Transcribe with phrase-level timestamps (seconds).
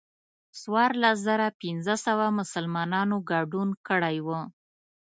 [0.59, 4.27] څوارلس زره پنځه سوه مسلمانانو ګډون کړی و.